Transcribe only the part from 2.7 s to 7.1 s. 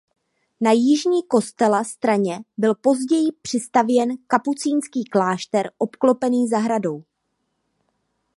později přistavěn kapucínský klášter obklopený zahradou.